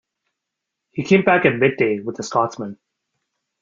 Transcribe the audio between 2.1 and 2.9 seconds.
the Scotsman.